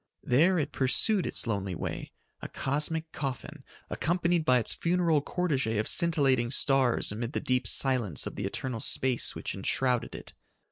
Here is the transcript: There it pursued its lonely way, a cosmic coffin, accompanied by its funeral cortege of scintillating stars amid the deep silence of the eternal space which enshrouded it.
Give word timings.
There 0.23 0.57
it 0.57 0.71
pursued 0.71 1.27
its 1.27 1.45
lonely 1.45 1.75
way, 1.75 2.11
a 2.41 2.47
cosmic 2.49 3.11
coffin, 3.11 3.63
accompanied 3.87 4.43
by 4.45 4.57
its 4.57 4.73
funeral 4.73 5.21
cortege 5.21 5.77
of 5.77 5.87
scintillating 5.87 6.49
stars 6.49 7.11
amid 7.11 7.33
the 7.33 7.39
deep 7.39 7.67
silence 7.67 8.25
of 8.25 8.35
the 8.35 8.45
eternal 8.47 8.79
space 8.79 9.35
which 9.35 9.53
enshrouded 9.53 10.15
it. 10.15 10.33